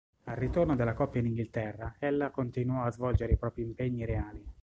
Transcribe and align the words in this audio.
Al 0.25 0.35
ritorno 0.35 0.75
della 0.75 0.95
coppia 0.95 1.19
in 1.19 1.27
Inghilterra 1.27 1.95
ella 1.99 2.31
continuò 2.31 2.81
a 2.85 2.89
svolgere 2.91 3.33
i 3.33 3.37
propri 3.37 3.61
impegni 3.61 4.03
reali. 4.03 4.43